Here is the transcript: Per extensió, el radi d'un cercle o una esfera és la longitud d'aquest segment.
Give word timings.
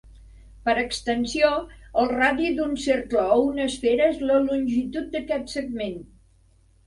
Per 0.67 0.73
extensió, 0.83 1.49
el 2.03 2.07
radi 2.13 2.47
d'un 2.59 2.73
cercle 2.85 3.25
o 3.35 3.37
una 3.49 3.67
esfera 3.71 4.09
és 4.13 4.19
la 4.31 4.39
longitud 4.49 5.11
d'aquest 5.17 5.55
segment. 5.57 6.01